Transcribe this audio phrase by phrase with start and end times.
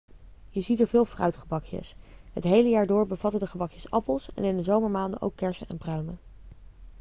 [0.51, 1.95] je ziet er veel fruitgebakjes
[2.33, 5.77] het hele jaar door bevatten de gebakjes appels en in de zomermaanden ook kersen en
[5.77, 6.19] pruimen